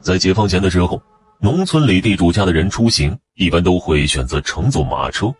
[0.00, 1.00] 在解放前的时候，
[1.40, 5.32] 农村里地主家的人出行一般都会选择乘坐马车，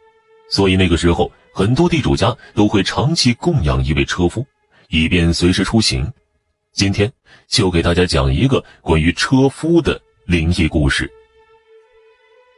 [0.50, 4.46] 所以那个时候很多地主家都会长期供养一位车夫，
[4.88, 6.10] 以便随时出行。
[6.72, 7.10] 今天
[7.48, 11.10] 就给大家讲一个关于车夫的灵异故事。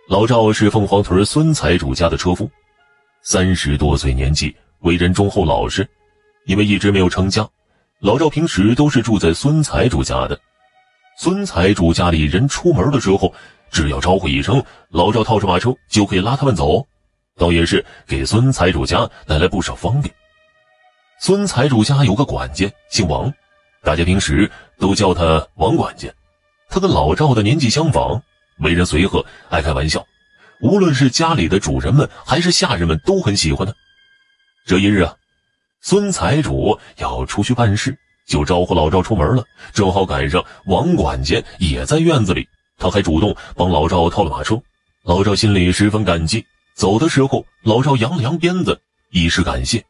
[0.08, 2.50] 老赵是凤凰屯孙财主家的车夫，
[3.22, 5.88] 三十多岁年纪，为人忠厚老实。
[6.46, 7.48] 因为一直没有成家，
[8.00, 10.38] 老赵平时都是住在孙财主家的。
[11.22, 13.32] 孙财主家里人出门的时候，
[13.70, 16.84] 只要招呼一声，老赵套着马车就可以拉他们走，
[17.36, 20.12] 倒也是给孙财主家带来不少方便。
[21.20, 23.32] 孙财主家有个管家，姓王。
[23.84, 26.08] 大家平时都叫他王管家，
[26.68, 28.20] 他跟老赵的年纪相仿，
[28.58, 30.04] 为人随和，爱开玩笑，
[30.60, 33.72] 无论是家里的主人们还是下人们都很喜欢他。
[34.66, 35.14] 这一日啊，
[35.82, 37.96] 孙财主要出去办事，
[38.32, 44.58] 就招呼老赵出门了，正好赶上王管家也在院子里，他还主动帮老赵套了马车，
[45.04, 46.42] 老赵心里十分感激。
[46.74, 48.80] 走的时候，老赵扬了扬鞭子，
[49.10, 49.84] 以示感谢。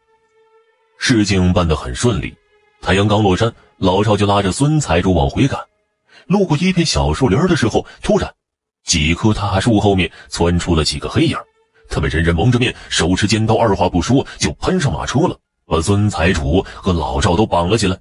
[0.98, 2.34] 事情办得很顺利，
[2.80, 3.52] 太阳刚落山。
[3.78, 5.60] 老赵就拉着孙财主往回赶，
[6.26, 8.28] 路过一片小树林的时候，突然，
[8.84, 11.36] 几棵大树后面窜出了几个黑影，
[11.88, 17.96] 他们人人蒙着面，手持尖刀，二话不说就攀上马车了，把孙财主和老赵都绑了起来。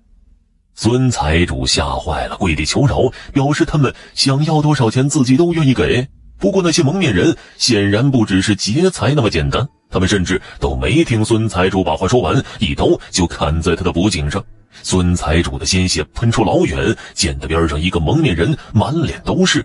[0.83, 6.07] 孙财主吓坏了，跪地求饶，表示他们想要多少钱自己都愿意给。
[6.39, 14.43] 不过那些蒙面人显然不只是劫财那么简单，他们甚至都没听孙财主把话说完，一刀就砍在他的脖颈上。
[14.81, 19.63] 孙财主的鲜血喷出老远，溅得边上一个蒙面人满脸都是。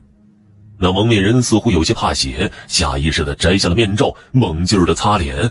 [0.78, 5.50] 那蒙面人似乎有些怕血，下意识的摘下了面罩，猛劲儿的擦脸。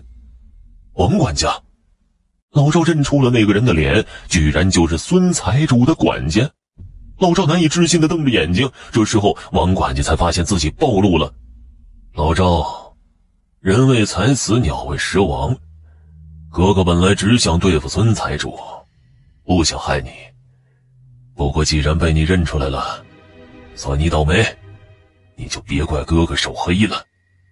[0.94, 1.60] 王管家，
[2.56, 6.50] 老赵认出了那个人的脸，居然就是孙财主的管家。
[7.20, 8.70] 老赵难以置信的瞪着眼睛。
[8.94, 11.34] 这时候，王管家才发现自己暴露了。
[12.14, 12.96] 老赵，
[13.60, 15.54] 人为财死，鸟为食亡。
[16.50, 18.58] 哥哥本来只想对付孙财主。
[19.44, 20.10] 不想害你，
[21.36, 23.04] 不过既然被你认出来了，
[23.76, 24.46] 算你倒霉，
[25.36, 27.04] 你就别怪哥哥手黑了。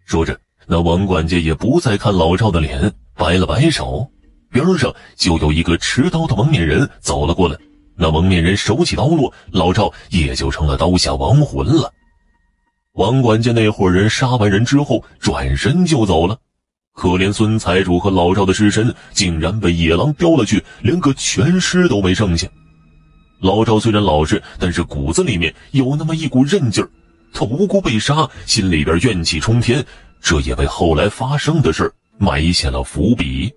[0.06, 4.10] 说着，那王管家也不再看老赵的脸，摆了摆手，
[4.54, 7.58] 边上就有一个持刀的蒙面人走了过来。
[7.96, 11.92] 那蒙面人手起刀落，老赵也就成了刀下亡魂了。
[12.94, 16.38] 王管家那伙人杀完人之后，转身就走了。
[16.96, 22.48] 可怜孙财主和老赵的尸身竟然被野狼叼了去，连个全尸都没剩下。
[23.42, 26.90] 老赵虽然老实，但是骨子里面有那么一股韧劲儿。
[27.34, 29.84] 他无辜被杀，心里边怨气冲天，
[30.22, 33.52] 这也为后来发生的事埋下了伏笔。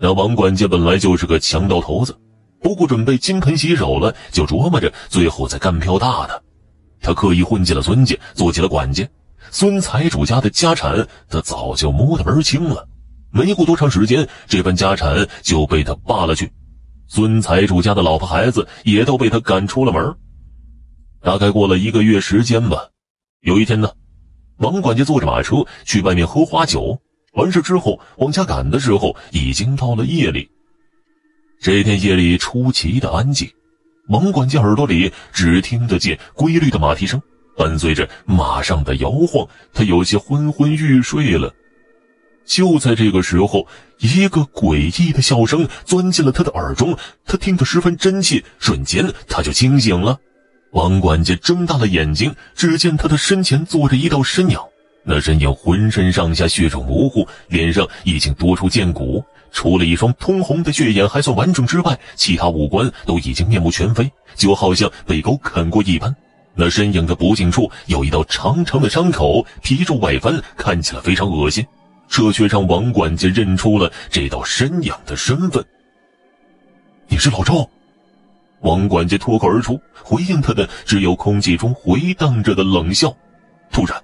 [0.00, 2.16] 那王管家本来就是个强盗头子，
[2.60, 6.42] 不过准备金盆洗手了，就琢磨着最后再干票大的。
[7.00, 9.06] 他刻意混进了孙家，做起了管家。
[9.50, 12.88] 孙财主家的家产，他早就摸得门清了。
[13.30, 16.50] 没过多长时间，这份家产就被他扒了去。
[17.06, 20.14] 孙财主家的老婆孩子也都被他赶出了门。
[21.22, 22.88] 大概过了一个月时间吧。
[23.40, 23.90] 有一天呢，
[24.58, 27.00] 王管家坐着马车去外面喝花酒，
[27.38, 30.50] 完事之后往家赶的时候，已经到了夜里。
[31.60, 33.48] 这天夜里出奇的安静，
[34.08, 37.22] 王管家耳朵里只听得见规律的马蹄声。
[37.56, 41.52] 伴随着马上的摇晃，他有些昏昏欲睡了。
[42.44, 43.66] 就在这个时候，
[43.98, 50.18] 一个诡异的笑声钻进了他的耳中，他听得十分真切，瞬间他就清醒了。
[50.70, 54.58] 王管家睁大了眼睛，只见他的身前坐着一道身影，
[55.10, 66.14] 那身影浑身上下血肉模糊，脸上已经多处见骨，除了一双通红的血眼还算完整之外，其他五官都已经面目全非，就好像被狗啃过一般。
[66.54, 71.66] 那身影的脖颈处有一道长长的伤口，皮肉外翻，看起来非常恶心。
[72.06, 75.64] 这却让王管家认出了这道身影的身份。
[77.06, 77.66] 你是老赵？
[78.60, 83.10] 王管家脱口而出，回应他的只有空气中回荡着的冷笑。
[83.70, 83.98] 突然，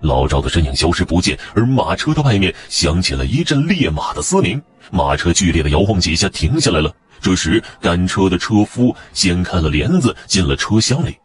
[0.00, 4.60] 老赵的身影消失不见，而马车的外面响起了一阵烈马的嘶鸣，
[4.90, 6.94] 马车剧烈的摇晃几下，停下来了。
[7.20, 11.16] 这时，赶车的车夫掀开了帘子，进了车厢里。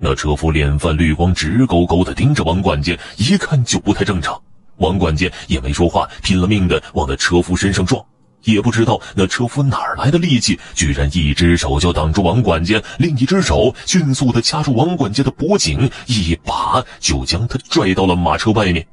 [0.00, 4.40] 那车夫脸泛绿光，直勾勾的盯着王管家，一看就不太正常。
[4.78, 8.04] 王管家也没说话，拼了命的往那车夫身上撞。
[8.44, 18.86] 也不知道那车夫哪儿来的力气，居然一只手就挡住王管家，另一只手迅速的掐住王管家的脖颈，一把就将他拽到了马车外面。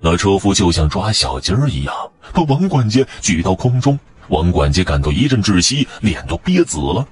[0.00, 1.94] 那车夫就像抓小鸡儿一样，
[2.32, 3.98] 把王管家举到空中。
[4.28, 7.06] 王管家感到一阵窒息，脸都憋紫了。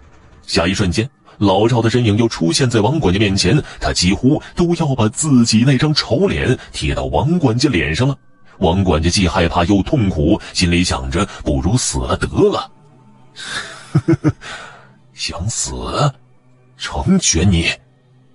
[0.47, 1.09] 下一瞬间。
[1.39, 8.17] 老赵的身影又出现在王管家面前，他几乎都要把自己那张丑脸贴到王管家脸上了。
[8.59, 12.71] 王管家既害怕又痛苦，心里想着不如死了得了。
[15.15, 15.73] 想死？
[16.77, 17.69] 成全你！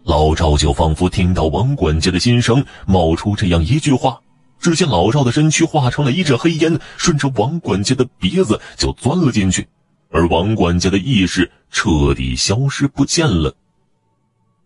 [0.04, 4.19] 老赵就仿佛听到王管家的心声，冒出这样一句话。
[4.60, 9.68] 只见老赵的身躯化成了一阵黑烟，顺着王管家的鼻子就钻了进去，
[10.10, 13.54] 而王管家的意识彻底消失不见了。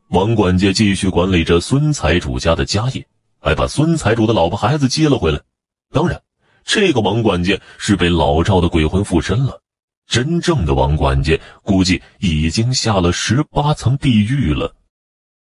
[0.09, 3.05] 王管家继续管理着孙财主家的家业，
[3.43, 5.41] 还把孙财主的老婆孩子接了回来。
[5.91, 6.21] 当然，
[6.63, 9.61] 这个王管家是被老赵的鬼魂附身了，
[10.07, 14.73] 真正的王管家估计已经下了十八层地狱了。